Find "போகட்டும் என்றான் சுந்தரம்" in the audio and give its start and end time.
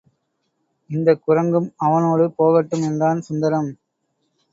2.31-3.69